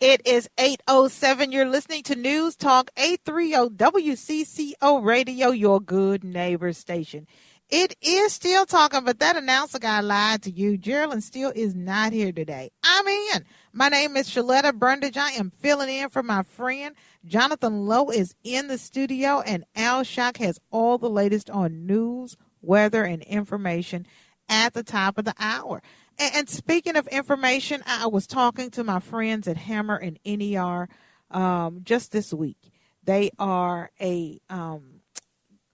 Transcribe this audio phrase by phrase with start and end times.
[0.00, 1.52] It is 807.
[1.52, 7.26] You're listening to News Talk 830 WCCO Radio, your good neighbor station.
[7.70, 10.76] It is still talking, but that announcer guy lied to you.
[10.76, 12.72] Jearlyn Steele is not here today.
[12.84, 13.46] I'm in.
[13.72, 15.16] My name is Sheletta Brundidge.
[15.16, 16.94] I am filling in for my friend.
[17.24, 22.36] Jonathan Lowe is in the studio, and Al Shock has all the latest on news,
[22.60, 24.06] weather, and information
[24.48, 25.82] at the top of the hour.
[26.18, 30.88] And, speaking of information, I was talking to my friends at Hammer and NER
[31.30, 32.72] um, just this week.
[33.04, 35.00] They are a, um,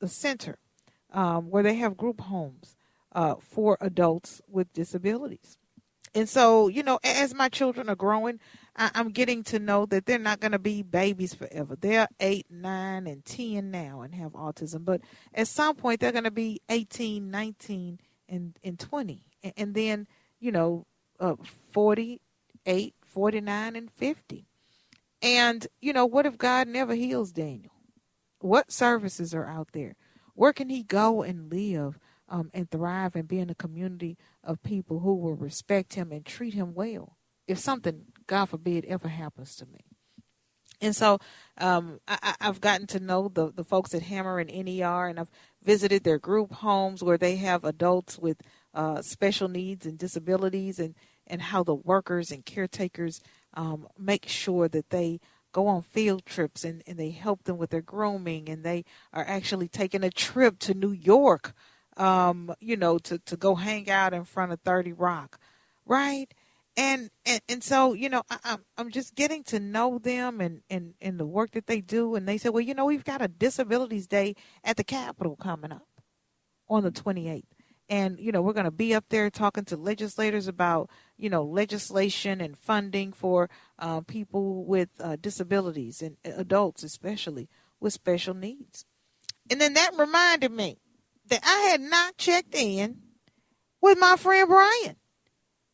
[0.01, 0.59] a center
[1.13, 2.77] um, where they have group homes
[3.13, 5.59] uh, for adults with disabilities.
[6.15, 8.39] And so, you know, as my children are growing,
[8.77, 11.77] I- I'm getting to know that they're not going to be babies forever.
[11.77, 14.85] They're eight, nine, and 10 now and have autism.
[14.85, 15.01] But
[15.33, 19.27] at some point, they're going to be 18, 19, and, and 20.
[19.43, 20.07] And, and then
[20.43, 20.85] you know,
[21.21, 21.37] uh,
[21.71, 24.45] 48, 49, and 50.
[25.23, 27.73] And, you know, what if God never heals Daniel?
[28.41, 29.95] What services are out there?
[30.35, 34.65] Where can he go and live um, and thrive and be in a community of
[34.65, 37.17] people who will respect him and treat him well
[37.47, 39.85] if something, God forbid, ever happens to me?
[40.81, 41.21] And so
[41.59, 45.31] um, I, have gotten to know the, the folks at Hammer and NER, and I've
[45.63, 48.39] visited their group homes where they have adults with
[48.75, 50.95] uh, special needs and disabilities and,
[51.27, 53.21] and how the workers and caretakers
[53.55, 55.21] um, make sure that they
[55.53, 59.25] go on field trips and, and they help them with their grooming and they are
[59.29, 61.53] actually taking a trip to New York,
[61.97, 65.39] um, you know, to, to go hang out in front of 30 Rock,
[65.85, 66.33] right?
[66.75, 70.63] And, and and so you know I, I'm I'm just getting to know them and,
[70.71, 73.21] and and the work that they do and they said well you know we've got
[73.21, 74.35] a disabilities day
[74.65, 75.87] at the Capitol coming up
[76.71, 77.45] on the 28th
[77.89, 81.43] and you know we're going to be up there talking to legislators about you know
[81.43, 87.49] legislation and funding for uh, people with uh, disabilities and adults especially
[87.81, 88.85] with special needs.
[89.51, 90.79] And then that reminded me
[91.29, 92.99] that i had not checked in
[93.81, 94.97] with my friend brian.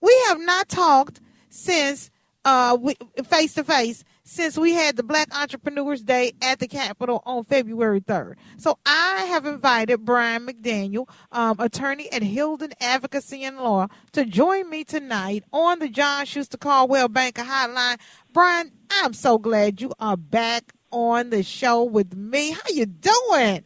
[0.01, 1.21] We have not talked
[1.51, 2.11] since
[2.45, 2.77] uh
[3.25, 8.03] face to face since we had the Black Entrepreneurs Day at the Capitol on February
[8.03, 8.35] 3rd.
[8.59, 14.69] So I have invited Brian McDaniel, um, attorney at Hylden Advocacy and Law, to join
[14.69, 17.99] me tonight on the John Schuster Coldwell Banker Hotline.
[18.35, 22.51] Brian, I'm so glad you are back on the show with me.
[22.51, 23.65] How you doing?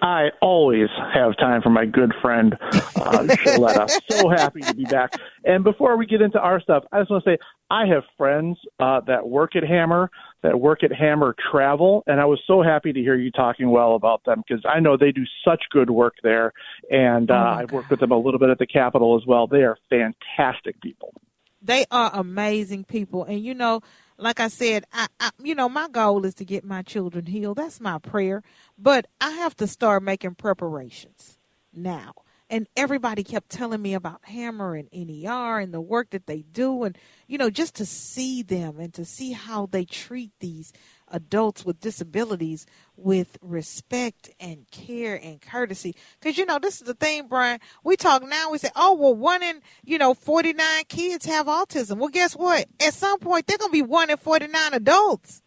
[0.00, 2.78] I always have time for my good friend uh,
[3.28, 3.90] Sheletta.
[4.10, 5.12] so happy to be back.
[5.44, 7.38] And before we get into our stuff, I just want to say
[7.70, 10.10] I have friends uh, that work at Hammer,
[10.42, 13.94] that work at Hammer Travel, and I was so happy to hear you talking well
[13.94, 16.52] about them because I know they do such good work there.
[16.90, 19.46] And uh, oh I've worked with them a little bit at the Capitol as well.
[19.46, 21.12] They are fantastic people.
[21.60, 23.82] They are amazing people, and you know
[24.18, 27.58] like I said, I, I, you know, my goal is to get my children healed.
[27.58, 28.42] That's my prayer.
[28.76, 31.38] But I have to start making preparations
[31.72, 32.12] now.
[32.50, 36.82] And everybody kept telling me about Hammer and NER and the work that they do,
[36.84, 36.96] and
[37.26, 40.72] you know, just to see them and to see how they treat these
[41.10, 42.66] adults with disabilities
[42.96, 45.94] with respect and care and courtesy.
[46.18, 47.60] Because, you know, this is the thing, Brian.
[47.84, 51.98] We talk now, we say, oh, well, one in, you know, 49 kids have autism.
[51.98, 52.66] Well, guess what?
[52.84, 55.42] At some point, they're going to be one in 49 adults.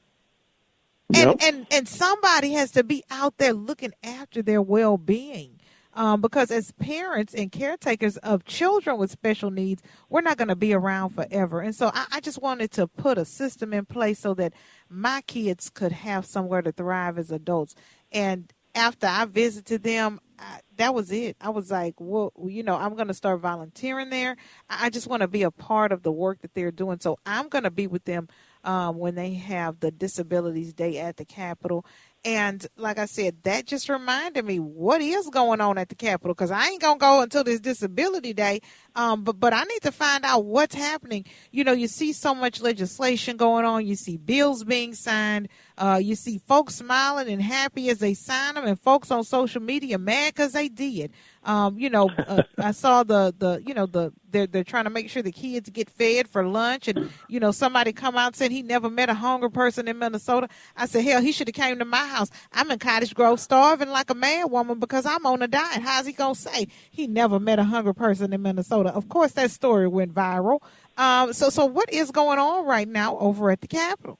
[1.13, 1.38] And, yep.
[1.42, 5.61] and, and somebody has to be out there looking after their well being.
[5.94, 10.56] Um, because as parents and caretakers of children with special needs, we're not going to
[10.56, 11.60] be around forever.
[11.60, 14.54] And so I, I, just wanted to put a system in place so that
[14.90, 17.76] my kids could have somewhere to thrive as adults.
[18.12, 21.38] And after I visited them, I, that was it.
[21.42, 24.38] I was like, well, you know, I'm going to start volunteering there.
[24.70, 27.00] I, I just want to be a part of the work that they're doing.
[27.00, 28.28] So I'm going to be with them
[28.64, 31.86] um, when they have the Disabilities Day at the Capitol.
[32.24, 36.36] And like I said, that just reminded me what is going on at the Capitol
[36.36, 38.62] because I ain't gonna go until this Disability Day.
[38.96, 41.26] Um, but but I need to find out what's happening.
[41.52, 43.86] You know, you see so much legislation going on.
[43.86, 45.50] You see bills being signed.
[45.78, 49.62] Uh, you see folks smiling and happy as they sign them, and folks on social
[49.62, 51.12] media mad because they did.
[51.44, 54.90] Um, you know, uh, I saw the the you know the they're they're trying to
[54.90, 58.36] make sure the kids get fed for lunch, and you know somebody come out and
[58.36, 60.50] said he never met a hungry person in Minnesota.
[60.76, 62.30] I said hell, he should have came to my house.
[62.52, 65.82] I'm in Cottage Grove starving like a mad woman because I'm on a diet.
[65.82, 68.81] How's he gonna say he never met a hungry person in Minnesota?
[68.89, 70.60] Of course, that story went viral.
[70.98, 74.18] Um, so so what is going on right now over at the Capitol?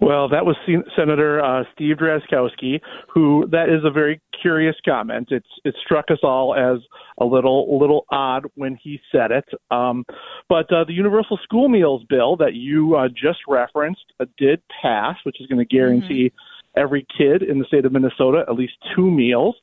[0.00, 0.56] Well, that was
[0.96, 5.28] Senator uh, Steve Drazkowski, who that is a very curious comment.
[5.30, 6.80] It's it struck us all as
[7.18, 9.44] a little little odd when he said it.
[9.70, 10.04] Um,
[10.48, 15.16] but uh, the universal school meals bill that you uh, just referenced uh, did pass,
[15.24, 16.80] which is going to guarantee mm-hmm.
[16.80, 19.56] every kid in the state of Minnesota at least two meals.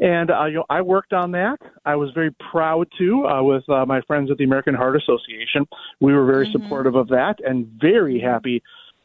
[0.00, 1.58] And uh, you know, I worked on that.
[1.84, 5.66] I was very proud to uh, with uh, my friends at the American Heart Association.
[6.00, 6.62] We were very mm-hmm.
[6.62, 8.62] supportive of that and very happy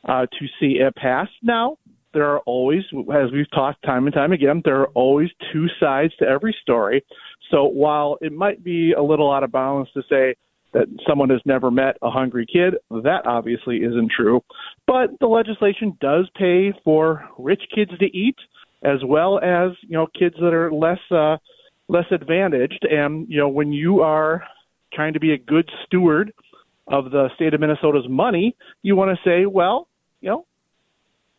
[0.07, 1.27] uh, to see it pass.
[1.41, 1.77] Now,
[2.13, 6.15] there are always, as we've talked time and time again, there are always two sides
[6.17, 7.03] to every story.
[7.49, 10.35] So while it might be a little out of bounds to say
[10.73, 14.41] that someone has never met a hungry kid, that obviously isn't true.
[14.87, 18.35] But the legislation does pay for rich kids to eat,
[18.83, 21.37] as well as you know kids that are less uh,
[21.87, 22.85] less advantaged.
[22.89, 24.43] And you know when you are
[24.93, 26.33] trying to be a good steward
[26.87, 29.87] of the state of Minnesota's money, you want to say, well,
[30.21, 30.45] you know,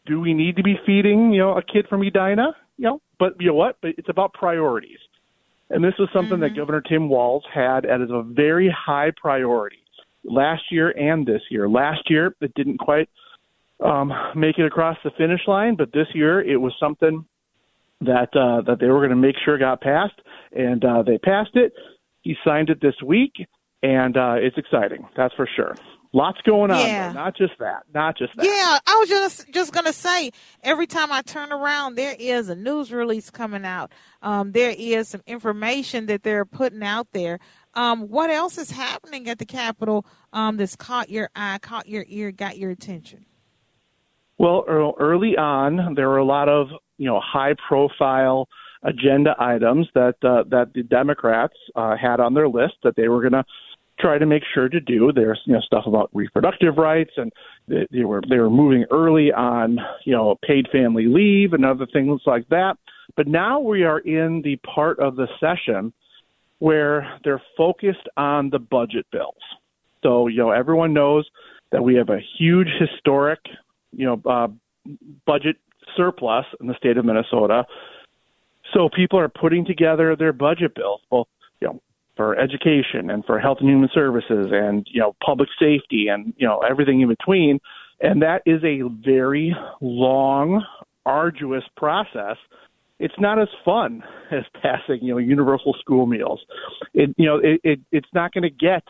[0.06, 2.56] do we need to be feeding, you know, a kid from Edina?
[2.76, 3.76] You know, but you know what?
[3.80, 4.98] But it's about priorities.
[5.70, 6.42] And this was something mm-hmm.
[6.42, 9.78] that Governor Tim Walz had as a very high priority
[10.24, 11.68] last year and this year.
[11.68, 13.08] Last year, it didn't quite
[13.84, 17.24] um, make it across the finish line, but this year it was something
[18.00, 20.20] that uh, that they were going to make sure got passed,
[20.52, 21.72] and uh, they passed it.
[22.22, 23.32] He signed it this week,
[23.82, 25.06] and uh, it's exciting.
[25.16, 25.74] That's for sure.
[26.14, 26.78] Lots going on.
[26.78, 27.08] Yeah.
[27.08, 27.14] Though.
[27.14, 27.82] Not just that.
[27.92, 28.44] Not just that.
[28.44, 30.30] Yeah, I was just just gonna say.
[30.62, 33.90] Every time I turn around, there is a news release coming out.
[34.22, 37.40] Um, there is some information that they're putting out there.
[37.74, 42.04] Um, what else is happening at the Capitol um, that's caught your eye, caught your
[42.06, 43.26] ear, got your attention?
[44.38, 46.68] Well, early on, there were a lot of
[46.98, 48.48] you know high profile
[48.82, 53.20] agenda items that uh, that the Democrats uh, had on their list that they were
[53.20, 53.44] going to
[53.98, 55.12] try to make sure to do.
[55.12, 57.32] There's you know stuff about reproductive rights, and
[57.68, 61.86] they, they were they were moving early on you know paid family leave and other
[61.92, 62.76] things like that.
[63.16, 65.92] But now we are in the part of the session
[66.58, 69.34] where they're focused on the budget bills.
[70.02, 71.28] So you know everyone knows
[71.72, 73.40] that we have a huge historic
[73.92, 74.48] you know uh,
[75.26, 75.56] budget
[75.96, 77.64] surplus in the state of Minnesota.
[78.72, 81.28] So people are putting together their budget bills, both
[81.60, 81.80] you know
[82.16, 86.46] for education and for health and human services and you know public safety and you
[86.46, 87.60] know everything in between.
[88.00, 90.64] And that is a very long
[91.06, 92.36] arduous process.
[92.98, 96.40] It's not as fun as passing you know universal school meals.
[96.92, 98.82] It you know it, it it's not going to get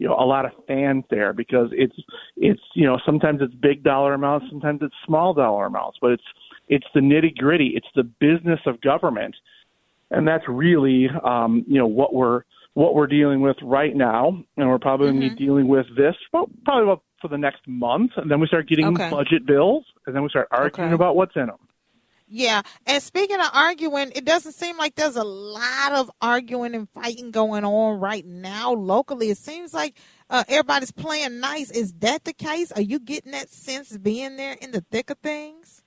[0.00, 1.94] you know a lot of fanfare because it's
[2.36, 6.24] it's you know sometimes it's big dollar amounts sometimes it's small dollar amounts but it's
[6.68, 9.36] it's the nitty gritty it's the business of government
[10.10, 12.42] and that's really um you know what we're
[12.74, 15.18] what we're dealing with right now, and we're probably mm-hmm.
[15.18, 18.40] going to be dealing with this well, probably about for the next month, and then
[18.40, 19.10] we start getting okay.
[19.10, 20.94] budget bills, and then we start arguing okay.
[20.94, 21.58] about what's in them.
[22.32, 26.88] Yeah, and speaking of arguing, it doesn't seem like there's a lot of arguing and
[26.90, 29.30] fighting going on right now locally.
[29.30, 29.96] It seems like
[30.30, 31.72] uh, everybody's playing nice.
[31.72, 32.70] Is that the case?
[32.70, 35.82] Are you getting that sense being there in the thick of things?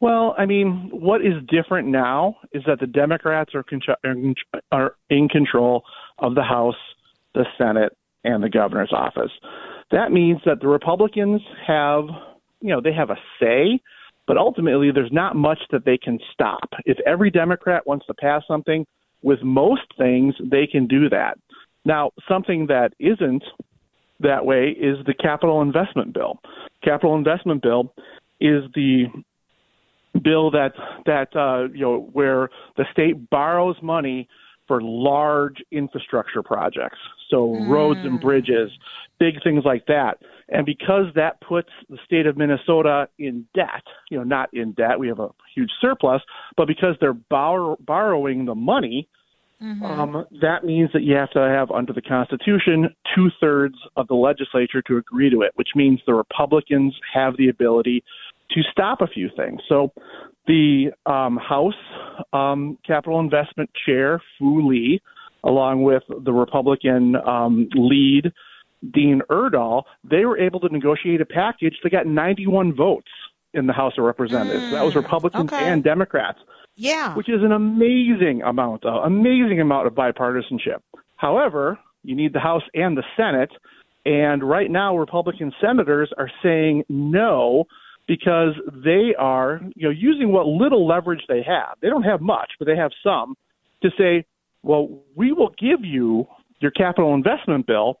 [0.00, 4.34] Well, I mean, what is different now is that the Democrats are con-
[4.72, 5.84] are in control
[6.18, 6.74] of the House,
[7.32, 9.30] the Senate, and the governor's office.
[9.92, 12.06] That means that the Republicans have,
[12.60, 13.80] you know, they have a say,
[14.30, 16.68] but ultimately there's not much that they can stop.
[16.84, 18.86] If every Democrat wants to pass something,
[19.22, 21.36] with most things they can do that.
[21.84, 23.42] Now, something that isn't
[24.20, 26.38] that way is the capital investment bill.
[26.84, 27.92] Capital investment bill
[28.40, 29.06] is the
[30.22, 30.74] bill that
[31.06, 34.28] that uh, you know where the state borrows money
[34.70, 36.98] for large infrastructure projects,
[37.28, 38.70] so roads and bridges,
[39.18, 40.18] big things like that.
[40.48, 45.00] And because that puts the state of Minnesota in debt, you know, not in debt,
[45.00, 46.22] we have a huge surplus,
[46.56, 49.08] but because they're borrow- borrowing the money,
[49.60, 54.14] um, that means that you have to have, under the Constitution, two thirds of the
[54.14, 58.04] legislature to agree to it, which means the Republicans have the ability
[58.52, 59.60] to stop a few things.
[59.68, 59.92] So
[60.46, 61.74] the um, House
[62.32, 65.02] um, Capital Investment Chair, Fue Lee,
[65.44, 68.32] along with the Republican um, lead,
[68.92, 73.08] Dean Urdahl, they were able to negotiate a package that got 91 votes
[73.52, 74.70] in the House of Representatives.
[74.70, 75.68] that was Republicans okay.
[75.68, 76.38] and Democrats
[76.76, 77.14] Yeah.
[77.14, 80.80] which is an amazing amount, of, amazing amount of bipartisanship.
[81.16, 83.50] However, you need the House and the Senate,
[84.06, 87.64] and right now Republican senators are saying no
[88.10, 91.76] because they are, you know, using what little leverage they have.
[91.80, 93.36] They don't have much, but they have some
[93.84, 94.24] to say,
[94.64, 96.26] well, we will give you
[96.58, 98.00] your capital investment bill,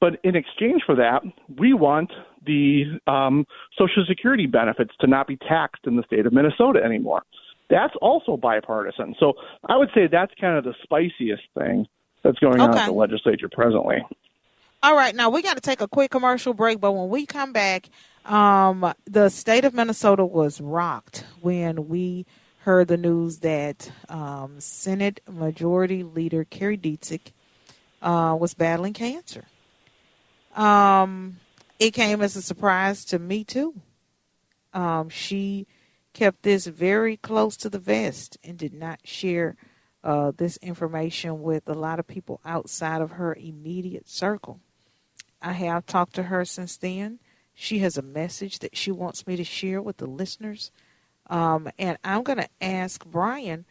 [0.00, 1.22] but in exchange for that,
[1.56, 2.10] we want
[2.44, 3.46] the um,
[3.78, 7.22] Social Security benefits to not be taxed in the state of Minnesota anymore.
[7.70, 9.14] That's also bipartisan.
[9.20, 9.34] So
[9.68, 11.86] I would say that's kind of the spiciest thing
[12.24, 12.80] that's going on Okay.
[12.80, 14.04] at the legislature presently.
[14.82, 17.52] All right, now we got to take a quick commercial break, but when we come
[17.52, 17.88] back,
[18.24, 22.26] um, the state of Minnesota was rocked when we
[22.60, 27.32] heard the news that um, Senate Majority Leader Kari Dziedzic
[28.00, 29.44] uh, was battling cancer.
[30.54, 31.36] Um,
[31.78, 33.74] it came as a surprise to me too.
[34.72, 35.66] Um, she
[36.14, 39.56] kept this very close to the vest and did not share
[40.02, 44.60] uh, this information with a lot of people outside of her immediate circle.
[45.42, 47.18] I have talked to her since then.
[47.54, 50.70] She has a message that she wants me to share with the listeners.
[51.28, 53.64] Um, and I'm going to ask Brian,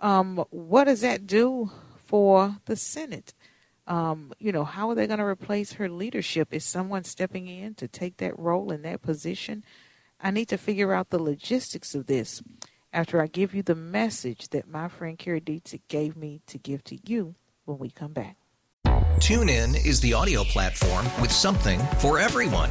[0.00, 1.70] um, what does that do
[2.06, 3.34] for the Senate?
[3.86, 6.52] Um, you know, how are they going to replace her leadership?
[6.52, 9.64] Is someone stepping in to take that role in that position?
[10.20, 12.42] I need to figure out the logistics of this
[12.92, 16.84] after I give you the message that my friend Kari Dziedzic gave me to give
[16.84, 17.34] to you
[17.64, 18.36] when we come back.
[19.20, 22.70] TuneIn is the audio platform with something for everyone.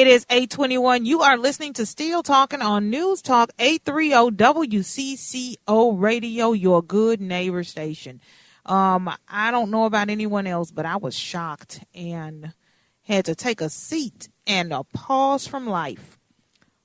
[0.00, 1.04] It is 821.
[1.04, 7.62] You are listening to Still Talking on News Talk 830 WCCO Radio, your good neighbor
[7.64, 8.22] station.
[8.64, 12.54] Um, I don't know about anyone else, but I was shocked and
[13.02, 16.18] had to take a seat and a pause from life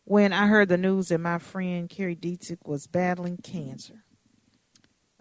[0.04, 4.04] when I heard the news that my friend Kari Dziedzic was battling cancer.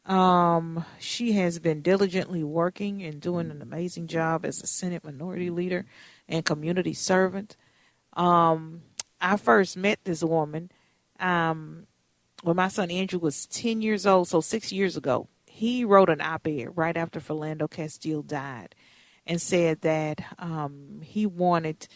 [0.05, 5.49] Um, she has been diligently working and doing an amazing job as a Senate Minority
[5.49, 5.87] Leader
[6.29, 7.57] and community servant.
[8.14, 8.83] Um,
[9.21, 10.71] I first met this woman
[11.18, 11.87] um,
[12.42, 15.28] when my son Andrew was 10 years old, so six years ago.
[15.47, 18.75] He wrote an op ed right after Philando Castile died
[19.26, 21.87] and said that um, he wanted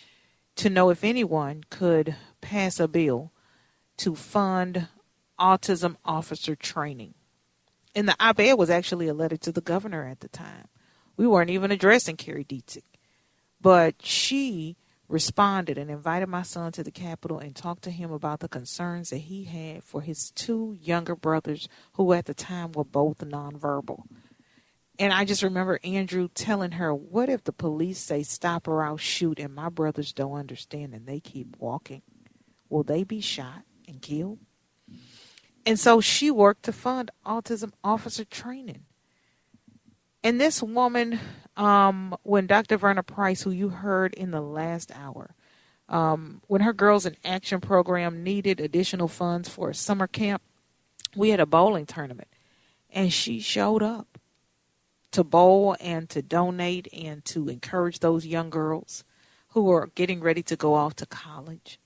[0.56, 3.32] to know if anyone could pass a bill
[3.98, 4.88] to fund
[5.38, 7.14] autism officer training.
[7.94, 10.68] And the op ed was actually a letter to the governor at the time.
[11.16, 12.84] We weren't even addressing Kari Dziedzic.
[13.60, 14.76] But she
[15.08, 19.10] responded and invited my son to the Capitol and talked to him about the concerns
[19.10, 24.02] that he had for his two younger brothers, who at the time were both nonverbal.
[24.98, 28.96] And I just remember Andrew telling her, What if the police say stop or I'll
[28.96, 32.02] shoot and my brothers don't understand and they keep walking?
[32.68, 34.40] Will they be shot and killed?
[35.64, 38.84] And so she worked to fund autism officer training.
[40.22, 41.20] And this woman,
[41.56, 42.76] um, when Dr.
[42.76, 45.34] Verna Price, who you heard in the last hour,
[45.88, 50.42] um, when her Girls in Action program needed additional funds for a summer camp,
[51.16, 52.28] we had a bowling tournament.
[52.90, 54.18] And she showed up
[55.12, 59.04] to bowl and to donate and to encourage those young girls
[59.48, 61.78] who were getting ready to go off to college.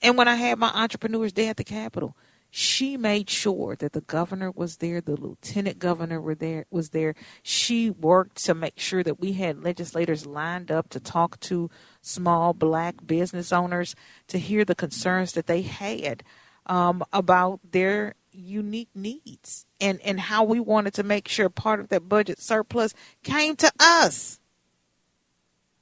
[0.00, 2.16] And when I had my Entrepreneurs Day at the Capitol,
[2.54, 7.14] she made sure that the governor was there, the lieutenant governor were there was there.
[7.42, 11.70] She worked to make sure that we had legislators lined up to talk to
[12.02, 13.96] small black business owners
[14.28, 16.24] to hear the concerns that they had
[16.66, 21.88] um, about their unique needs and, and how we wanted to make sure part of
[21.88, 22.92] that budget surplus
[23.22, 24.40] came to us.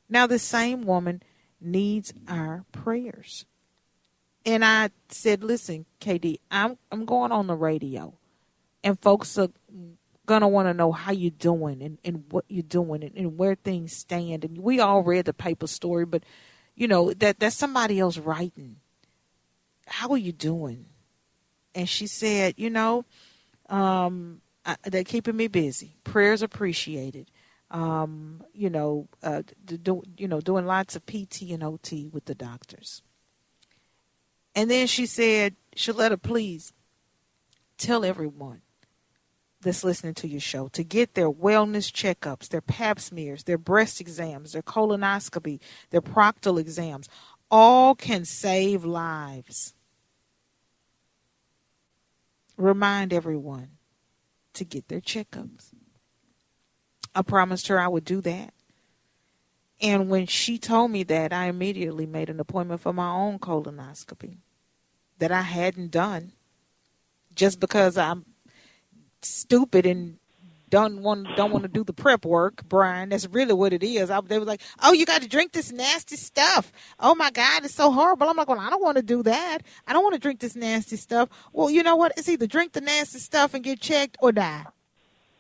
[0.09, 1.21] Now, this same woman
[1.61, 3.45] needs our prayers.
[4.47, 8.15] And I said, listen, KD, I'm, I'm going on the radio,
[8.83, 9.49] and folks are
[10.27, 13.57] to want to know how you're doing and, and what you're doing and, and where
[13.57, 14.45] things stand.
[14.45, 16.23] And we all read the paper story, but,
[16.77, 18.77] you know, that that's somebody else writing.
[19.87, 20.87] How are you doing?
[21.75, 23.05] and she said, you know,
[23.69, 25.97] um, I, they're keeping me busy.
[26.05, 27.31] Prayers appreciated.
[27.71, 32.35] Um, you know, uh, do, you know, doing lots of PT and OT with the
[32.35, 33.03] doctors.
[34.61, 36.75] And then she said, Sheletta, please
[37.79, 38.61] tell everyone
[39.63, 44.03] that's listening to your show to get their wellness checkups, their pap smears, their breast
[44.03, 47.09] exams, their colonoscopy, their proctal exams.
[47.51, 49.73] All can save lives
[52.59, 53.79] remind everyone
[54.53, 55.71] to get their checkups.
[57.15, 58.53] I promised her I would do that.
[59.81, 64.37] And when she told me that, I immediately made an appointment for my own colonoscopy
[65.21, 66.33] that I hadn't done
[67.35, 68.27] just because I'm
[69.23, 70.17] stupid and
[70.71, 73.09] don't want don't want to do the prep work, Brian.
[73.09, 74.09] That's really what it is.
[74.09, 77.65] I, they were like, "Oh, you got to drink this nasty stuff." Oh my God,
[77.65, 78.29] it's so horrible.
[78.29, 79.59] I'm like, "Well, I don't want to do that.
[79.87, 82.13] I don't want to drink this nasty stuff." Well, you know what?
[82.17, 84.67] It's either drink the nasty stuff and get checked or die.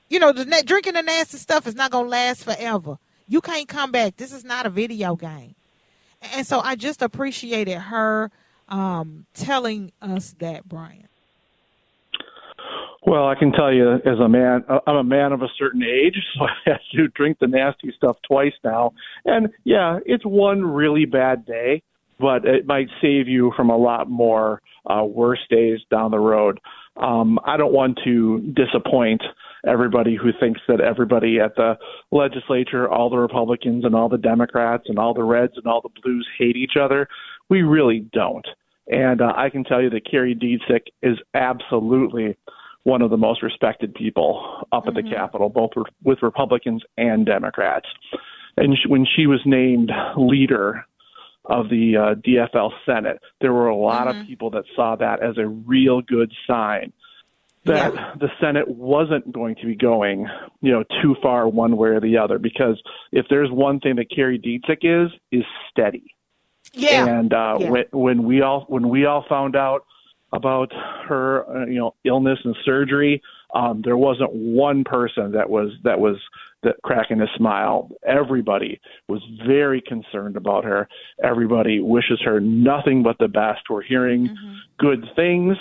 [0.09, 2.99] You know, the drinking the nasty stuff is not gonna last forever.
[3.29, 4.17] You can't come back.
[4.17, 5.55] This is not a video game.
[6.35, 8.33] And so I just appreciated her
[8.71, 11.09] um, telling us that, Brian.
[13.07, 15.83] Well, I can tell you, as a man, uh, I'm a man of a certain
[15.83, 18.93] age, so I have to drink the nasty stuff twice now.
[19.25, 21.83] And yeah, it's one really bad day,
[22.19, 26.61] but it might save you from a lot more uh, worse days down the road.
[26.97, 29.23] Um, I don't want to disappoint
[29.67, 31.77] everybody who thinks that everybody at the
[32.11, 36.01] legislature, all the Republicans and all the Democrats and all the Reds and all the
[36.03, 37.09] Blues hate each other.
[37.51, 38.47] We really don't.
[38.87, 42.37] And uh, I can tell you that Kari Dziedzic is absolutely
[42.85, 45.09] one of the most respected people up at mm-hmm.
[45.09, 45.71] the Capitol, both
[46.03, 47.87] with Republicans and Democrats.
[48.57, 50.87] And when she was named leader
[51.45, 54.21] of the uh, DFL Senate, there were a lot mm-hmm.
[54.21, 56.93] of people that saw that as a real good sign
[57.67, 58.15] that yeah.
[58.19, 60.27] the Senate wasn't going to be going,
[60.63, 62.39] you know, too far one way or the other.
[62.39, 62.81] Because
[63.13, 66.15] if there's one thing that Kari Dziedzic is, is steady.
[66.73, 67.07] Yeah.
[67.07, 67.71] And uh, yeah.
[67.71, 69.85] when when we all when we all found out
[70.33, 70.73] about
[71.09, 73.23] her, uh, you know, illness and surgery.
[73.55, 76.17] Um, there wasn't one person that was that was
[76.63, 77.91] that cracking a smile.
[78.07, 80.89] Everybody was very concerned about her.
[81.23, 83.63] Everybody wishes her nothing but the best.
[83.69, 84.55] We're hearing mm-hmm.
[84.79, 85.57] good things.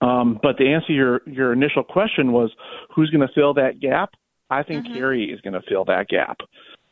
[0.00, 2.50] Um, but to answer your your initial question was
[2.94, 4.14] who's going to fill that gap?
[4.48, 4.94] I think mm-hmm.
[4.94, 6.38] Kari is going to fill that gap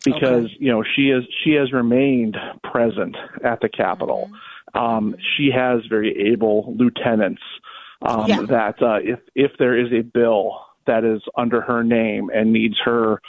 [0.05, 0.57] because okay.
[0.59, 4.27] you know she is she has remained present at the Capitol.
[4.27, 4.37] Mm-hmm
[4.75, 7.43] um, she has very able lieutenants
[8.03, 8.43] um, yeah.
[8.43, 12.77] that uh, if if there is a bill that is under her name and needs
[12.85, 13.21] her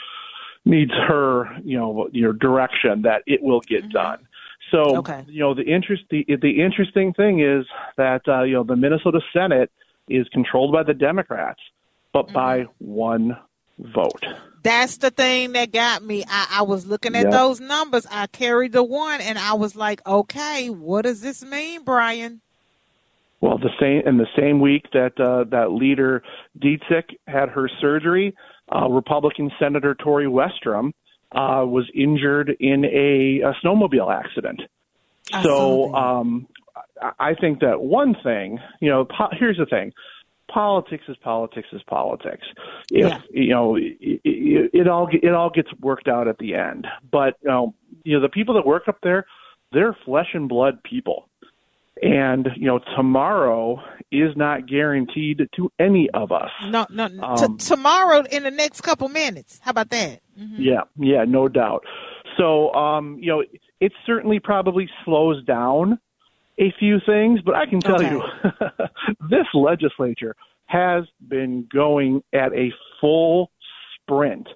[0.64, 3.92] needs her you know your direction that it will get mm-hmm.
[3.92, 4.26] done.
[4.70, 5.24] So okay.
[5.26, 9.20] you know the interest the, the interesting thing is that uh, you know the Minnesota
[9.32, 9.70] Senate
[10.08, 11.60] is controlled by the Democrats,
[12.12, 12.34] but mm-hmm.
[12.34, 13.36] by one
[13.80, 14.24] vote.
[14.62, 16.24] That's the thing that got me.
[16.28, 17.32] I, I was looking at yep.
[17.32, 18.06] those numbers.
[18.10, 22.42] I carried the one, and I was like, "Okay, what does this mean, Brian?"
[23.40, 26.22] Well, the same in the same week that uh, that leader
[26.58, 28.34] Dziedzic had her surgery,
[28.74, 30.92] uh, Republican Senator Torrey Westrom
[31.32, 34.60] uh, was injured in a, a snowmobile accident.
[35.42, 36.48] So um,
[37.18, 39.92] I think that one thing, you know, po- here's the thing:
[40.52, 42.46] politics is politics is politics.
[42.90, 43.18] If yeah.
[43.30, 46.86] you know, it, it, it all it all gets worked out at the end.
[47.10, 49.26] But you know, you know, the people that work up there,
[49.72, 51.28] they're flesh and blood people.
[52.02, 56.50] And you know, tomorrow is not guaranteed to any of us.
[56.66, 57.08] No, no.
[57.22, 59.60] Um, t- tomorrow in the next couple minutes.
[59.62, 60.20] How about that?
[60.38, 60.62] Mm-hmm.
[60.62, 61.84] Yeah, yeah, no doubt.
[62.38, 63.44] So, um, you know,
[63.80, 65.98] it certainly probably slows down
[66.60, 68.10] a few things, but I can tell okay.
[68.10, 68.22] you,
[69.30, 73.50] this legislature has been going at a full
[73.96, 74.48] sprint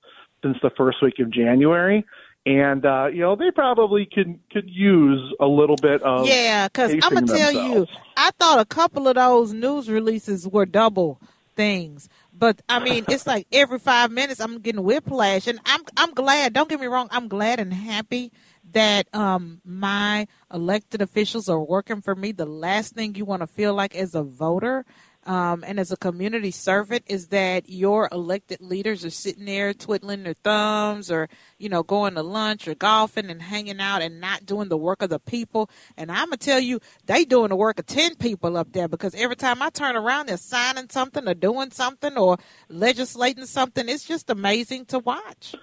[0.43, 2.05] since the first week of January
[2.47, 6.69] and uh, you know they probably could could use a little bit of yeah.
[6.69, 7.87] Because I'm gonna tell you,
[8.17, 11.21] I thought a couple of those news releases were double
[11.57, 16.13] things, but I mean it's like every five minutes I'm getting whiplash, and I'm I'm
[16.13, 16.53] glad.
[16.53, 18.31] Don't get me wrong, I'm glad and happy
[18.75, 22.33] that um, my elected officials are working for me.
[22.33, 24.85] The last thing you want to feel like as a voter
[25.27, 30.23] um, and as a community servant is that your elected leaders are sitting there twiddling
[30.23, 34.45] their thumbs or you know going to lunch or golfing and hanging out and not
[34.45, 37.79] doing the work of the people and i'm gonna tell you they doing the work
[37.79, 41.35] of 10 people up there because every time i turn around they're signing something or
[41.35, 42.37] doing something or
[42.69, 45.55] legislating something it's just amazing to watch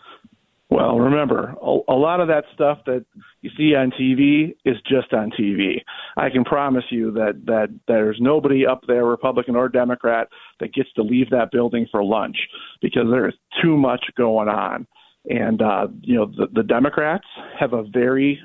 [0.72, 3.06] well, remember, a, a lot of that stuff that
[3.42, 5.82] you see on TV is just on TV.
[6.16, 10.30] I can promise you that that there's nobody up there, Republican or Democrat,
[10.62, 12.38] that gets to leave that building for lunch
[12.82, 14.88] because there is too much going on.
[15.26, 17.28] And uh, you know, the, the Democrats
[17.60, 18.40] have a very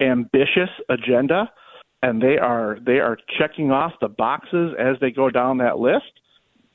[0.00, 1.50] ambitious agenda,
[2.00, 6.12] and they are they are checking off the boxes as they go down that list.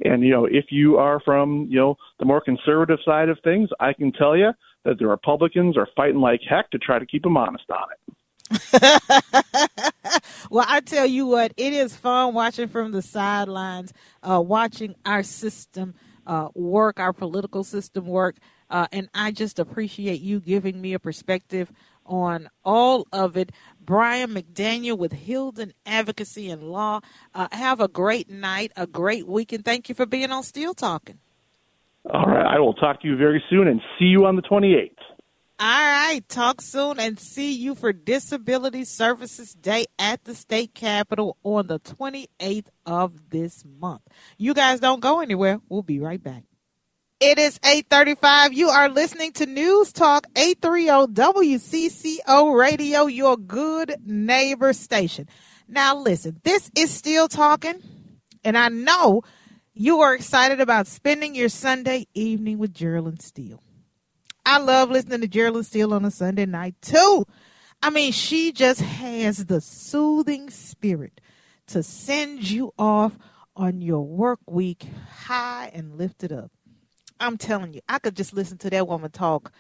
[0.04, 3.70] And you know, if you are from you know the more conservative side of things,
[3.80, 4.52] I can tell you
[4.88, 8.13] that the Republicans are fighting like heck to try to keep them honest on it.
[10.50, 13.91] well, I tell you what, it is fun watching from the sidelines,
[14.23, 15.93] uh, watching our system
[16.26, 18.38] uh, work, our political system work.
[18.69, 21.69] Uh, and I just appreciate you giving me a perspective
[22.06, 23.52] on all of it.
[23.82, 27.02] Brian McDaniel with Hylden Advocacy and Law.
[27.36, 29.65] Uh, have a great night, a great weekend.
[29.65, 31.19] Thank you for being on Still Talking.
[32.12, 32.46] All right.
[32.46, 34.91] I will talk to you very soon and see you on the 28th.
[35.60, 36.22] All right.
[36.30, 41.80] Talk soon and see you for Disability Services Day at the state capitol on the
[41.80, 44.02] 28th of this month.
[44.38, 45.60] You guys don't go anywhere.
[45.67, 46.43] We'll be right back.
[47.20, 48.54] It is 835.
[48.54, 55.28] You are listening to News Talk 830 WCCO Radio, your good neighbor station.
[55.67, 57.82] Now listen, this is still talking,
[58.43, 59.24] and I know
[59.80, 63.62] you are excited about spending your Sunday evening with Jearlyn Steele.
[64.44, 67.26] I love listening to Jearlyn Steele on a Sunday night too.
[67.84, 71.22] I mean, she just has the soothing spirit
[71.68, 73.20] to send you off
[73.56, 74.88] on your work week
[75.26, 76.52] high and lifted up.
[77.20, 79.52] I'm telling you, I could just listen to that woman talk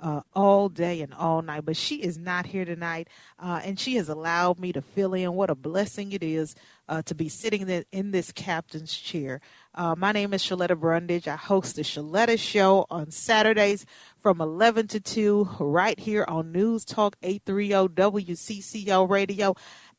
[0.00, 3.08] uh, all day and all night, but she is not here tonight,
[3.38, 5.32] uh, and she has allowed me to fill in.
[5.34, 6.54] What a blessing it is
[6.88, 9.40] uh, to be sitting in this captain's chair.
[9.76, 11.26] Uh, my name is Sheletta Brundidge.
[11.26, 13.84] I host the Sheletta Show on Saturdays
[14.20, 19.56] from 11 to 2 right here on News Talk 830 WCCO Radio.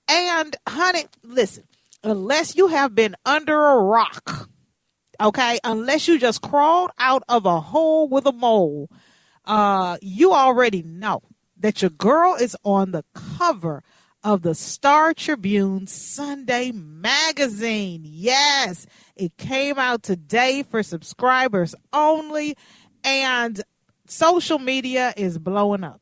[0.07, 1.65] And, honey, listen,
[2.05, 4.49] unless you have been under a rock,
[5.19, 8.89] okay, unless you just crawled out of a hole with a mole,
[9.43, 11.21] uh, you already know
[11.59, 13.83] that your girl is on the cover
[14.25, 18.01] of the Star Tribune Sunday magazine.
[18.03, 22.57] Yes, it came out today for subscribers only,
[23.03, 23.61] and
[24.07, 26.01] social media is blowing up.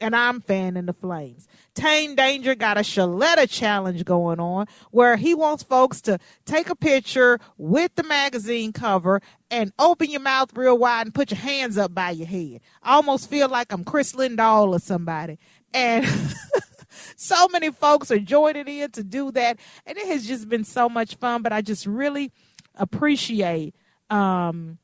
[0.00, 1.48] And I'm fanning the flames.
[1.74, 6.76] Tane Danger got a Sheletta challenge going on where he wants folks to take a
[6.76, 11.76] picture with the magazine cover and open your mouth real wide and put your hands
[11.76, 12.60] up by your head.
[12.84, 15.40] I almost feel like I'm Chris Lindahl or somebody.
[15.74, 16.06] And
[17.16, 19.58] so many folks are joining in to do that.
[19.86, 21.42] And it has just been so much fun.
[21.42, 22.32] But I just really
[22.74, 23.74] appreciate
[24.10, 24.78] um,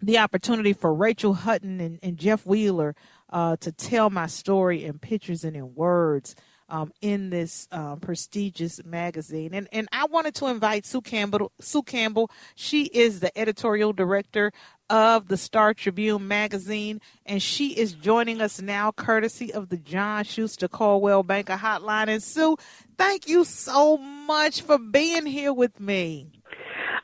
[0.00, 2.94] the opportunity for Rachel Hutton and, and Jeff Wheeler
[3.30, 6.36] uh, to tell my story in pictures and in words
[6.68, 9.54] um, in this um, prestigious magazine.
[9.54, 11.52] And and I wanted to invite Sue Campbell.
[11.60, 14.52] Sue Campbell, she is the editorial director
[14.90, 20.24] of the Star Tribune magazine, and she is joining us now, courtesy of the John
[20.24, 22.08] Schuster Coldwell Banker Hotline.
[22.08, 22.56] And Sue,
[22.98, 26.30] thank you so much for being here with me.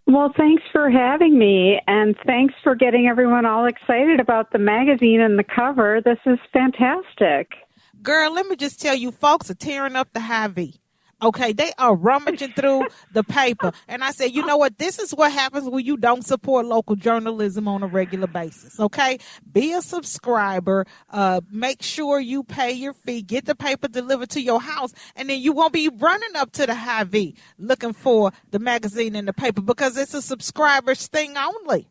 [0.07, 5.21] Well, thanks for having me, and thanks for getting everyone all excited about the magazine
[5.21, 6.01] and the cover.
[6.05, 7.53] This is fantastic.
[8.03, 10.80] Girl, let me just tell you, folks are tearing up the Hy-Vee.
[11.23, 13.73] Okay, they are rummaging through the paper.
[13.89, 14.79] And I said, you know what?
[14.79, 18.81] This is what happens when you don't support local journalism on a regular basis.
[18.81, 19.19] Okay,
[19.53, 20.87] be a subscriber.
[21.11, 23.23] Uh, make sure you pay your fee.
[23.23, 26.67] Get the paper delivered to your house, and then you won't be running up to
[26.67, 31.89] the Hy-Vee looking for the magazine and the paper because it's a subscribers thing only.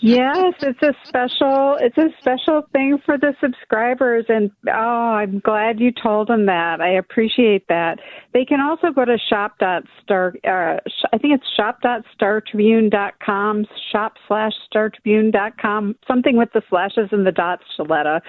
[0.00, 5.80] Yes, it's a special it's a special thing for the subscribers and oh, I'm glad
[5.80, 6.80] you told them that.
[6.80, 7.98] I appreciate that.
[8.32, 10.78] They can also go to shop.star uh,
[11.12, 18.20] I think it's shop.startribune.com shop slash startribune.com something with the slashes and the dots Sheletta.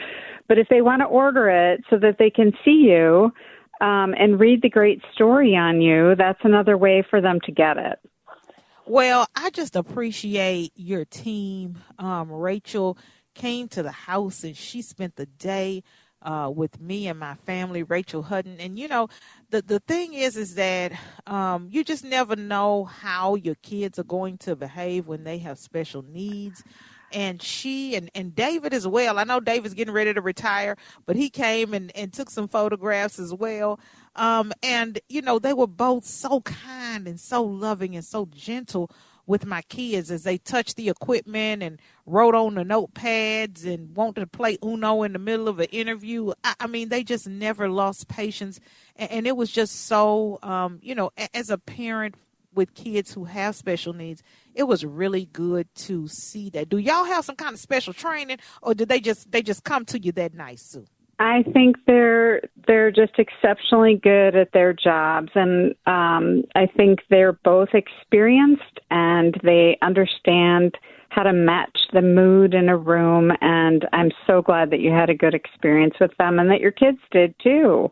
[0.47, 3.31] But if they want to order it so that they can see you
[3.81, 7.77] um, and read the great story on you, that's another way for them to get
[7.77, 7.99] it.
[8.85, 11.77] Well, I just appreciate your team.
[11.99, 12.97] Um, Rachel
[13.33, 15.83] came to the house and she spent the day
[16.21, 18.57] uh, with me and my family, Rachel Hutton.
[18.59, 19.07] And you know,
[19.51, 20.91] the the thing is, is that
[21.27, 25.59] um, you just never know how your kids are going to behave when they have
[25.59, 26.63] special needs
[27.13, 29.19] and she and, and David as well.
[29.19, 33.19] I know David's getting ready to retire, but he came and, and took some photographs
[33.19, 33.79] as well.
[34.15, 38.91] Um, and, you know, they were both so kind and so loving and so gentle
[39.25, 44.19] with my kids as they touched the equipment and wrote on the notepads and wanted
[44.19, 46.33] to play Uno in the middle of an interview.
[46.43, 48.59] I, I mean, they just never lost patience.
[48.95, 52.15] And, and it was just so, um, you know, as a parent
[52.53, 54.21] with kids who have special needs,
[54.53, 56.69] it was really good to see that.
[56.69, 59.85] Do y'all have some kind of special training, or did they just they just come
[59.85, 60.85] to you that night, Sue?
[61.23, 67.39] I think they're they're just exceptionally good at their jobs, and um, I think they're
[67.45, 73.31] both experienced and they understand how to match the mood in a room.
[73.39, 76.71] And I'm so glad that you had a good experience with them, and that your
[76.71, 77.89] kids did too.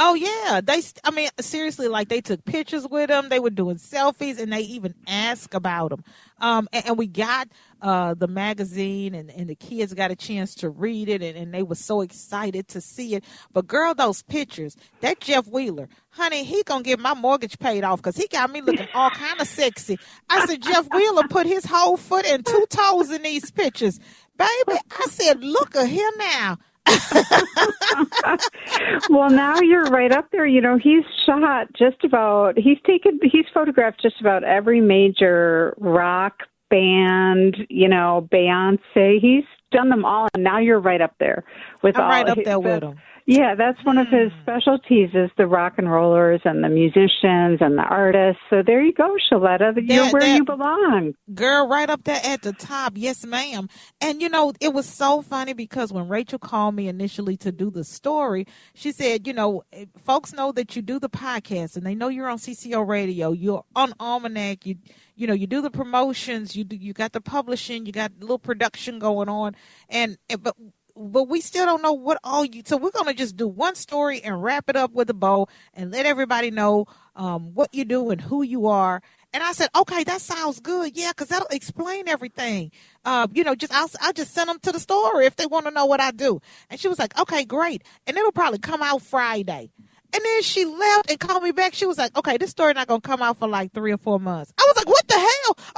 [0.00, 0.82] Oh yeah, they.
[1.04, 3.28] I mean, seriously, like they took pictures with them.
[3.30, 6.04] They were doing selfies, and they even asked about them.
[6.40, 7.48] Um, and, and we got
[7.82, 11.54] uh the magazine, and and the kids got a chance to read it, and, and
[11.54, 13.24] they were so excited to see it.
[13.52, 18.00] But girl, those pictures, that Jeff Wheeler, honey, he gonna get my mortgage paid off
[18.00, 19.98] because he got me looking all kind of sexy.
[20.28, 23.98] I said Jeff Wheeler put his whole foot and two toes in these pictures,
[24.36, 24.78] baby.
[24.90, 26.58] I said, look at him now.
[29.10, 30.46] well, now you're right up there.
[30.46, 36.42] You know, he's shot just about, he's taken, he's photographed just about every major rock
[36.70, 39.20] band, you know, Beyonce.
[39.20, 41.44] He's done them all, and now you're right up there
[41.82, 42.10] with I'm all.
[42.10, 42.98] right up there with him.
[43.30, 44.40] Yeah, that's one of his Hmm.
[44.40, 48.40] specialties is the rock and rollers and the musicians and the artists.
[48.48, 49.74] So there you go, Sheletta.
[49.76, 51.12] You're That- where that- you belong.
[51.34, 52.94] Girl, right up there at the top.
[52.96, 53.68] Yes, ma'am.
[54.00, 57.70] And you know, it was so funny because when Rachel called me initially to do
[57.70, 61.84] the story, she said, you know, eh, folks know that you do the podcast and
[61.84, 64.76] they know you're on CCO radio, you're on Almanac, you
[65.16, 68.20] you know, you do the promotions, you do, you got the publishing, you got a
[68.20, 69.54] little production going on
[69.90, 70.54] and eh, but
[70.98, 74.20] but we still don't know what all you so we're gonna just do one story
[74.22, 78.10] and wrap it up with a bow and let everybody know um, what you do
[78.10, 79.00] and who you are
[79.32, 80.96] and I said, okay, that sounds good.
[80.96, 82.72] Yeah, because that'll explain everything.
[83.04, 85.66] Uh, you know, just I'll, I'll just send them to the store if they want
[85.66, 86.40] to know what I do.
[86.70, 87.82] And she was like, okay, great.
[88.06, 89.70] And it'll probably come out Friday.
[90.14, 91.74] And then she left and called me back.
[91.74, 93.98] She was like, okay, this story not going to come out for like three or
[93.98, 94.54] four months.
[94.58, 95.28] I was like, what the hell?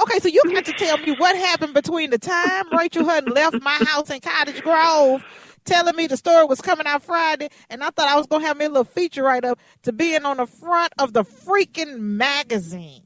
[0.01, 3.61] Okay, so you got to tell me what happened between the time Rachel Hutton left
[3.61, 5.23] my house in Cottage Grove
[5.65, 8.47] telling me the story was coming out Friday, and I thought I was going to
[8.47, 11.99] have me a little feature write up to being on the front of the freaking
[11.99, 13.03] magazine.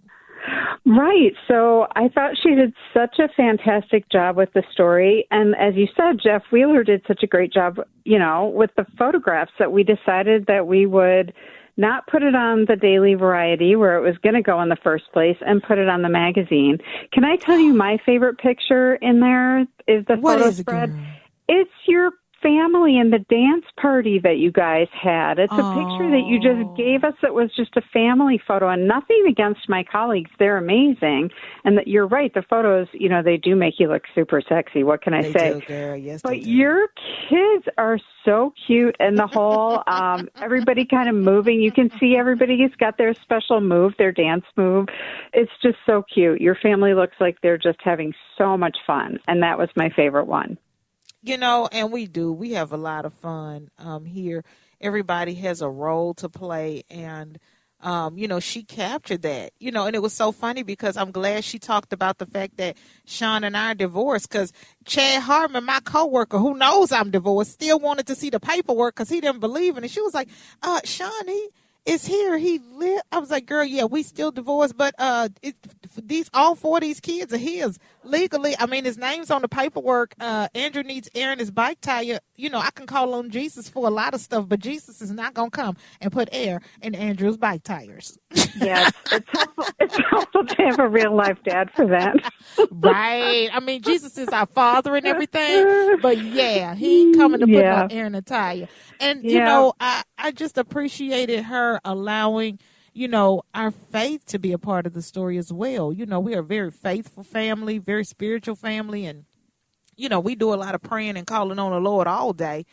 [0.85, 1.33] Right.
[1.47, 5.27] So I thought she did such a fantastic job with the story.
[5.31, 8.85] And as you said, Jeff Wheeler did such a great job, you know, with the
[8.97, 11.33] photographs that we decided that we would
[11.77, 14.77] not put it on the daily variety where it was going to go in the
[14.83, 16.77] first place and put it on the magazine.
[17.11, 20.91] Can I tell you my favorite picture in there is the What photo is spread?
[20.91, 21.05] girl?
[21.47, 22.11] It's your
[22.45, 25.39] family and the dance party that you guys had.
[25.39, 28.87] It's a picture that you just gave us that was just a family photo and
[28.87, 30.29] nothing against my colleagues.
[30.37, 31.31] They're amazing.
[31.63, 34.83] And that you're right, the photos, you know, they do make you look super sexy.
[34.83, 35.63] What can I They say?
[35.67, 35.95] do.
[35.95, 36.87] Yes, But your
[37.29, 41.59] kids are so cute and the whole um everybody kind of moving.
[41.59, 44.85] You can see everybody's got their special move, their dance move.
[45.33, 46.41] It's just so cute.
[46.41, 50.27] Your family looks like they're just having so much fun and that was my favorite
[50.27, 50.59] one.
[51.25, 52.31] You know, and we do.
[52.31, 54.43] We have a lot of fun um, here.
[54.79, 57.39] Everybody has a role to play, and
[57.81, 59.51] um, you know, she captured that.
[59.59, 62.57] You know, and it was so funny because I'm glad she talked about the fact
[62.57, 64.29] that Sean and I are divorced.
[64.29, 64.53] Because
[64.85, 69.09] Chad Harmon, my coworker, who knows I'm divorced, still wanted to see the paperwork because
[69.09, 69.91] he didn't believe in it.
[69.91, 70.29] She was like,
[70.61, 71.49] "Uh, Sean, he."
[71.85, 72.37] is here.
[72.37, 73.01] He live.
[73.11, 75.55] I was like, girl, yeah, we still divorced, but uh, it,
[75.95, 78.55] these all four of these kids are his legally.
[78.59, 80.15] I mean, his name's on the paperwork.
[80.19, 82.19] Uh, Andrew needs Aaron his bike tire.
[82.35, 85.11] You know, I can call on Jesus for a lot of stuff, but Jesus is
[85.11, 88.17] not gonna come and put air in Andrew's bike tires.
[88.57, 92.15] yeah, it's helpful, it's helpful to have a real life dad for that.
[92.71, 93.49] right.
[93.53, 97.87] I mean, Jesus is our father and everything, but yeah, he coming to put Yeah.
[97.89, 98.67] no air in the tire.
[98.99, 102.59] And you know, I I just appreciated her allowing
[102.95, 105.91] you know our faith to be a part of the story as well.
[105.91, 109.25] You know, we are a very faithful family, very spiritual family, and
[109.97, 112.65] you know, we do a lot of praying and calling on the Lord all day.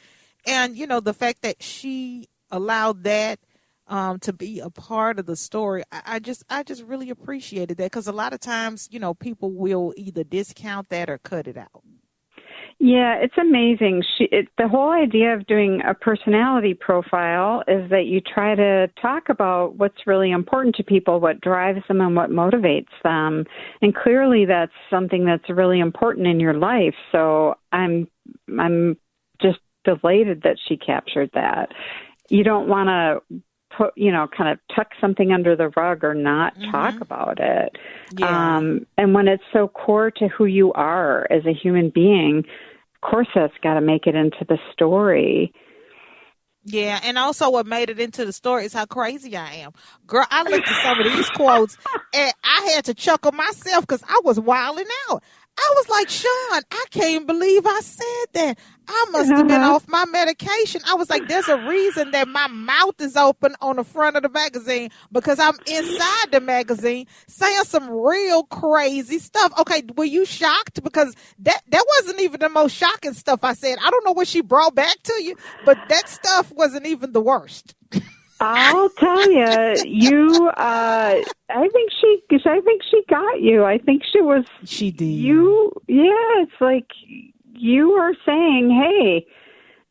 [0.47, 3.41] And you know, the fact that she allowed that
[3.89, 7.77] um, to be a part of the story, I, I just I just really appreciated
[7.79, 11.49] that because a lot of times, you know, people will either discount that or cut
[11.49, 11.83] it out.
[12.85, 14.03] Yeah, it's amazing.
[14.19, 18.91] She, it, the whole idea of doing a personality profile is that you try to
[19.01, 23.45] talk about what's really important to people, what drives them, and what motivates them.
[23.83, 26.97] And clearly, that's something that's really important in your life.
[27.13, 28.09] So I'm,
[28.59, 28.97] I'm
[29.41, 31.69] just delighted that she captured that.
[32.31, 33.43] You don't want to
[33.79, 37.77] put, you know, kind of tuck something under the rug or not talk about it.
[38.19, 38.57] Yeah.
[38.57, 42.45] Um, and when it's so core to who you are as a human being,
[43.03, 45.53] course that's got to make it into the story.
[46.65, 49.73] Yeah, and also what made it into the story is how crazy I am.
[50.07, 51.77] Girl, I looked at some of these quotes
[52.15, 55.25] and I had to chuckle myself because I was wilding out.
[55.63, 58.59] I was like, Sean, I can't believe I said that.
[58.89, 59.65] I must have been Uh-huh.
[59.65, 60.83] off my medication.
[60.87, 64.25] I was like, there's a reason that my mouth is open on the front of
[64.25, 69.53] the magazine because I'm inside the magazine saying some real crazy stuff.
[69.61, 70.83] Okay, were you shocked?
[70.85, 73.79] Because that that wasn't even the most shocking stuff I said.
[73.85, 77.23] I don't know what she brought back to you, but that stuff wasn't even the
[77.23, 77.75] worst.
[78.43, 80.49] I'll tell you, you.
[80.49, 81.15] Uh,
[81.49, 82.21] I think she.
[82.45, 83.65] I think she got you.
[83.65, 84.45] I think she was.
[84.65, 85.05] She did.
[85.05, 85.73] You.
[85.87, 86.43] Yeah.
[86.43, 86.89] It's like
[87.55, 89.27] you are saying, "Hey,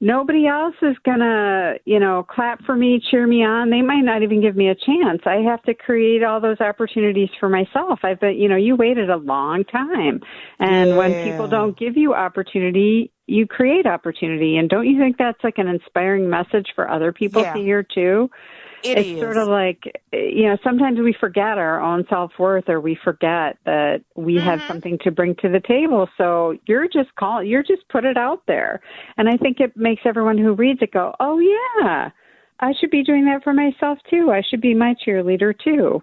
[0.02, 3.70] nobody else is gonna, you know, clap for me, cheer me on.
[3.70, 5.22] They might not even give me a chance.
[5.26, 8.00] I have to create all those opportunities for myself.
[8.04, 10.20] I've been, you know, you waited a long time,
[10.60, 14.58] and when people don't give you opportunity, you create opportunity.
[14.58, 17.54] And don't you think that's like an inspiring message for other people Yeah.
[17.54, 18.30] to hear too?
[18.84, 19.20] It it's is.
[19.20, 24.02] sort of like you know sometimes we forget our own self-worth or we forget that
[24.16, 24.68] we have Mm-hmm.
[24.68, 28.42] something to bring to the table so you're just call you're just put it out
[28.48, 28.82] there
[29.18, 32.10] and i think it makes everyone who reads it go oh yeah
[32.60, 36.02] i should be doing that for myself too i should be my cheerleader too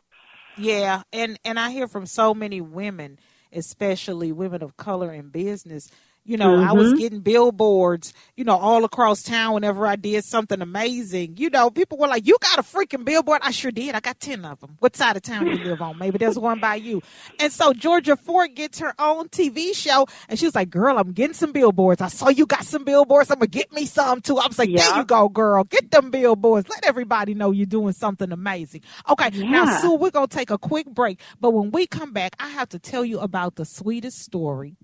[0.56, 3.18] Yeah, and and I hear from so many women,
[3.52, 5.90] especially women of color in business.
[6.28, 6.98] You know, I was Mhm.
[6.98, 11.38] getting billboards, you know, all across town whenever I did something amazing.
[11.38, 13.94] You know, people were like, "You got a freaking billboard?" I sure did.
[13.94, 14.76] I got ten of them.
[14.80, 15.96] What side of town do you live on?
[15.96, 17.00] Maybe there's one by you.
[17.40, 21.12] And so Georgia Fort gets her own TV show, and she was like, "Girl, I'm
[21.12, 22.02] getting some billboards.
[22.02, 23.30] I saw you got some billboards.
[23.30, 25.64] I'm gonna get me some too." I was like, "There you go, girl.
[25.64, 26.68] Get them billboards.
[26.68, 30.88] Let everybody know you're doing something amazing." Okay, now Sue, we're gonna take a quick
[30.90, 34.76] break, but when we come back, I have to tell you about the sweetest story.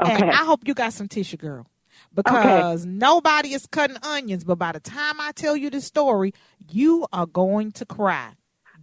[0.00, 0.12] Okay.
[0.12, 1.66] And I hope you got some tissue, girl.
[2.14, 6.32] Because nobody is cutting onions, but by the time I tell you the story,
[6.70, 8.30] you are going to cry.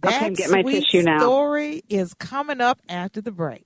[0.04, 1.18] Okay, That I'm getting my sweet tissue now.
[1.18, 3.64] story is coming up after the break.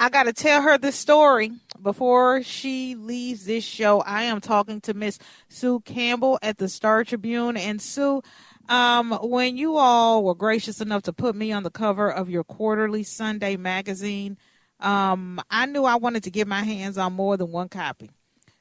[0.00, 1.50] I got to tell her this story
[1.82, 4.00] before she leaves this show.
[4.00, 5.18] I am talking to Miss
[5.48, 7.56] Sue Campbell at the Star Tribune.
[7.56, 8.22] And Sue,
[8.68, 12.44] um, when you all were gracious enough to put me on the cover of your
[12.44, 14.36] quarterly Sunday magazine,
[14.80, 18.10] um, I knew I wanted to get my hands on more than one copy.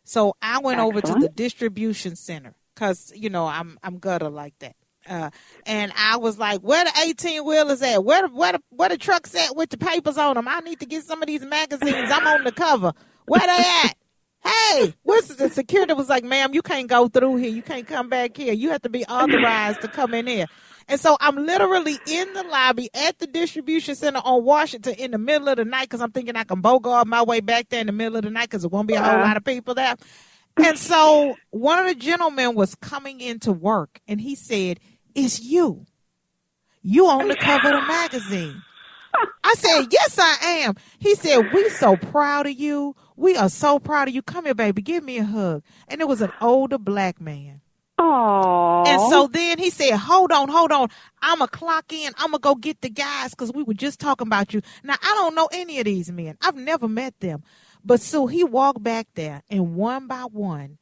[0.04, 4.54] So I went over to the distribution center because you know I'm I'm gutter like
[4.60, 4.76] that.
[5.08, 5.30] Uh,
[5.66, 8.04] and I was like, "Where the eighteen wheelers at?
[8.04, 10.48] Where the, where the where the trucks at with the papers on them?
[10.48, 12.10] I need to get some of these magazines.
[12.12, 12.94] I'm on the cover.
[13.26, 13.94] Where they at?
[14.46, 17.50] Hey, what's the security was like, ma'am, you can't go through here.
[17.50, 18.54] You can't come back here.
[18.54, 20.46] You have to be authorized to come in here.
[20.90, 25.18] And so I'm literally in the lobby at the distribution center on Washington in the
[25.18, 27.88] middle of the night because I'm thinking I can bogart my way back there in
[27.88, 29.24] the middle of the night because there won't be a whole Uh.
[29.24, 29.96] lot of people there.
[30.58, 34.80] And so one of the gentlemen was coming into work and he said,
[35.14, 35.86] It's you.
[36.82, 38.62] You on the cover of the magazine.
[39.44, 40.76] I said, Yes, I am.
[41.00, 42.96] He said, We so proud of you.
[43.16, 44.22] We are so proud of you.
[44.22, 44.82] Come here, baby.
[44.82, 45.64] Give me a hug.
[45.88, 47.62] And it was an older black man.
[47.98, 48.84] Oh.
[48.86, 50.90] And so then he said, Hold on, hold on.
[51.22, 52.14] I'm going to clock in.
[52.18, 54.62] I'm going to go get the guys because we were just talking about you.
[54.84, 57.44] Now, I don't know any of these men, I've never met them.
[57.84, 60.78] But so he walked back there, and one by one,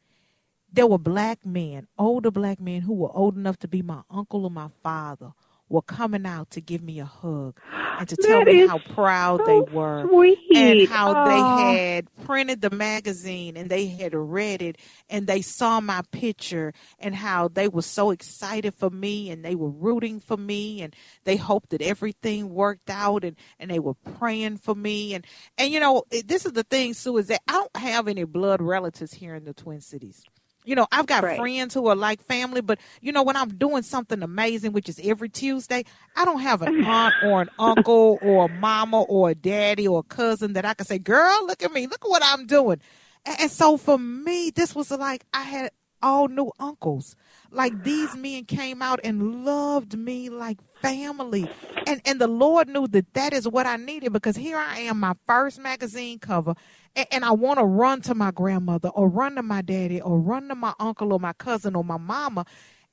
[0.72, 4.44] there were black men, older black men who were old enough to be my uncle
[4.44, 5.32] or my father,
[5.70, 7.58] were coming out to give me a hug
[7.98, 10.38] and to tell That me how proud so they were sweet.
[10.54, 11.26] and how Aw.
[11.26, 11.74] they ah.
[11.74, 14.78] had printed the magazine and they had read it
[15.10, 19.56] and they saw my picture and how they were so excited for me and they
[19.56, 23.96] were rooting for me and they hoped that everything worked out and, and they were
[24.20, 25.26] praying for me and
[25.58, 28.62] and you know this is the thing Sue is that I don't have any blood
[28.62, 30.24] relatives here in the Twin Cities
[30.66, 31.38] you know, I've got Right.
[31.38, 35.00] friends who are like family, but you know, when I'm doing something amazing, which is
[35.04, 35.86] every Tuesday,
[36.16, 40.00] I don't have an aunt or an uncle or a mama or a daddy or
[40.00, 42.82] a cousin that I can say, girl, look at me, look at what I'm doing.
[43.26, 45.72] And, and so for me, this was like I had
[46.06, 47.18] all new uncles.
[47.52, 51.50] Like these men came out and loved me like family.
[51.88, 55.02] And and the Lord knew that that is what I needed because here I am,
[55.02, 56.56] my first magazine cover,
[56.96, 60.20] and, and I want to run to my grandmother or run to my daddy or
[60.20, 62.46] run to my uncle or my cousin or my mama,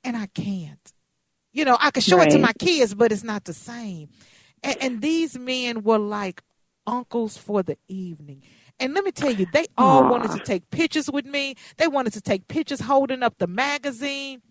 [0.04, 0.92] and I can't.
[1.52, 4.08] You know, I can show it to my kids, but it's not the same.
[4.62, 6.42] And, and these men were like
[6.86, 8.42] uncles for the evening.
[8.82, 10.10] And let me tell you, they all Aw.
[10.10, 11.54] wanted to take pictures with me.
[11.76, 14.42] They wanted to take pictures holding up the magazine.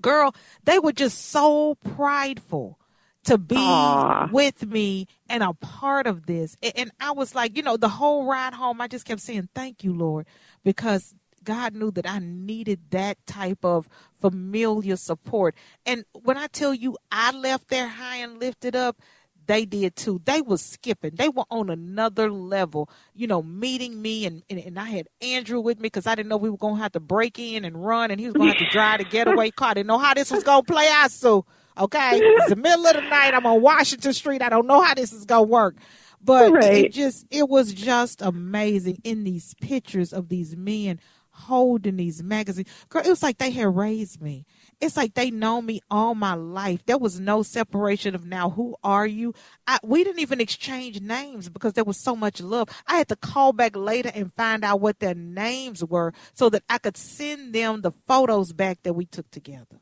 [0.00, 2.78] Girl, they were just so prideful
[3.24, 4.28] to be Aw.
[4.30, 6.56] with me and a part of this.
[6.76, 9.82] And I was like, you know, the whole ride home, I just kept saying, thank
[9.82, 10.26] you, Lord,
[10.62, 11.12] because
[11.42, 13.88] God knew that I needed that type of
[14.20, 15.56] familiar support.
[15.84, 19.00] And when I tell you I left there high and lifted up,
[19.46, 20.20] they did too.
[20.24, 21.12] They was skipping.
[21.14, 24.26] They were on another level, you know, meeting me.
[24.26, 26.76] And, and, and I had Andrew with me because I didn't know we were going
[26.76, 28.98] to have to break in and run and he was going to have to drive
[28.98, 29.70] the getaway car.
[29.70, 31.10] I didn't know how this was going to play out.
[31.10, 31.46] So,
[31.78, 33.34] okay, it's the middle of the night.
[33.34, 34.42] I'm on Washington Street.
[34.42, 35.76] I don't know how this is going to work.
[36.22, 40.98] But it just, it was just amazing in these pictures of these men
[41.30, 42.68] holding these magazines.
[42.88, 44.46] Girl, it was like they had raised me.
[44.80, 46.84] It's like they know me all my life.
[46.84, 49.34] There was no separation of now who are you?
[49.66, 52.68] I, we didn't even exchange names because there was so much love.
[52.86, 56.62] I had to call back later and find out what their names were so that
[56.68, 59.80] I could send them the photos back that we took together.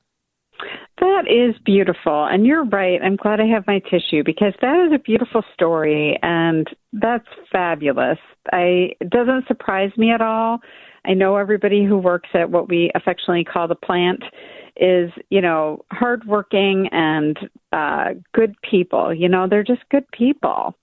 [1.01, 2.27] That is beautiful.
[2.27, 3.01] And you're right.
[3.03, 8.19] I'm glad I have my tissue because that is a beautiful story and that's fabulous.
[8.53, 10.61] I it doesn't surprise me at all.
[11.05, 14.23] I know everybody who works at what we affectionately call the plant
[14.77, 17.39] is, you know, hardworking and
[17.73, 19.13] uh good people.
[19.15, 20.75] You know, they're just good people.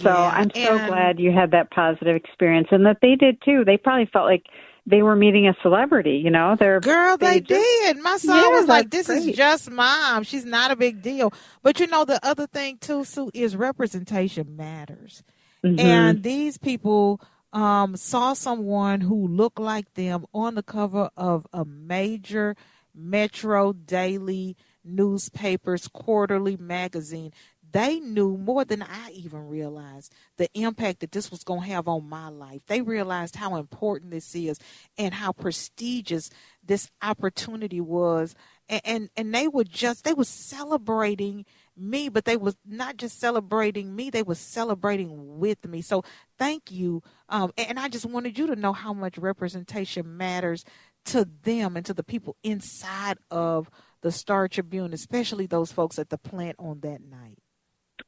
[0.00, 3.40] So Yeah, I'm so and- glad you had that positive experience and that they did
[3.42, 3.64] too.
[3.64, 4.46] They probably felt like
[4.86, 6.56] they were meeting a celebrity, you know.
[6.58, 7.98] They're Girl, they, just- did.
[7.98, 10.22] My son Yeah, was like, "This is just mom.
[10.22, 14.56] She's not a big deal." But you know, the other thing too, Sue, is representation
[14.56, 15.22] matters.
[15.64, 15.78] Mhm.
[15.80, 17.20] And these people
[17.52, 22.54] um, saw someone who looked like them on the cover of a major
[22.94, 27.32] metro daily newspaper's quarterly magazine.
[27.70, 31.86] They knew more than I even realized the impact that this was going to have
[31.86, 32.62] on my life.
[32.66, 34.58] They realized how important this is
[34.96, 36.30] and how prestigious
[36.64, 38.34] this opportunity was.
[38.70, 41.44] And, and, and they were just, they were celebrating
[41.76, 45.82] me, but they was not just celebrating me, they were celebrating with me.
[45.82, 46.04] So
[46.38, 47.02] thank you.
[47.28, 50.64] Um, and, and I just wanted you to know how much representation matters
[51.06, 53.70] to them and to the people inside of
[54.02, 57.38] the Star Tribune, especially those folks at the plant on that night.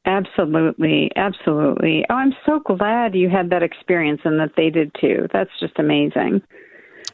[0.05, 2.05] Absolutely, absolutely.
[2.09, 5.27] Oh, I'm so glad you had that experience and that they did too.
[5.31, 6.41] That's just amazing.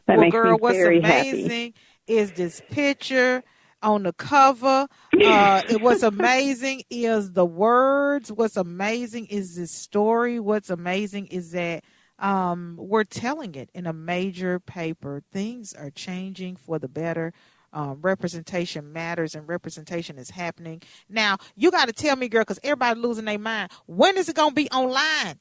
[0.06, 1.74] That well, makes girl, me what's very amazing happy.
[2.06, 3.42] is this picture
[3.82, 4.86] on the cover.
[5.22, 8.32] Uh, it- what's amazing is the words.
[8.32, 10.40] What's amazing is this story.
[10.40, 11.84] What's amazing is that
[12.18, 15.22] um, we're telling it in a major paper.
[15.32, 17.32] Things are changing for the better.
[17.72, 20.82] Um, representation matters and representation is happening.
[21.08, 23.70] Now, you got to tell me, girl, because everybody losing their mind.
[23.86, 25.38] When is it going to be online?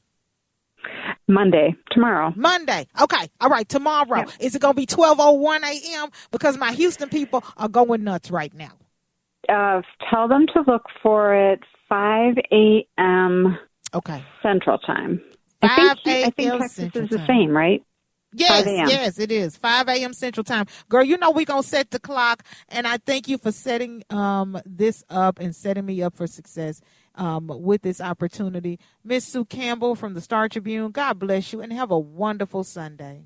[1.27, 2.33] Monday, tomorrow.
[2.35, 2.87] Monday.
[3.01, 3.29] Okay.
[3.41, 3.67] All right.
[3.67, 4.25] Tomorrow.
[4.39, 6.09] Is it going to be 12:01 a.m.
[6.31, 8.71] because my Houston people are going nuts right now.
[9.49, 11.59] Uh, tell them to look for it
[11.89, 13.57] 5 a.m.
[13.93, 14.23] Okay.
[14.41, 15.21] Central Time.
[15.61, 16.59] 5 I think, I think a.m.
[16.59, 17.27] Texas Central is the Time.
[17.27, 17.83] same, right?
[18.33, 19.55] Yes, yes, it is.
[19.57, 20.13] 5 a.m.
[20.13, 20.65] Central Time.
[20.89, 24.03] Girl, you know we're going to set the clock, and I thank you for setting
[24.09, 26.81] um, this up and setting me up for success
[27.15, 28.79] um, with this opportunity.
[29.03, 33.23] Miss Sue Campbell from the Star Tribune, God bless you, and have a wonderful Sunday.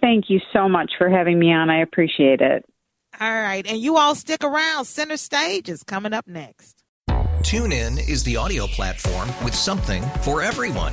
[0.00, 1.68] Thank you so much for having me on.
[1.68, 2.64] I appreciate it.
[3.20, 4.84] All right, and you all stick around.
[4.84, 6.84] Center Stage is coming up next.
[7.40, 10.92] TuneIn is the audio platform with something for everyone.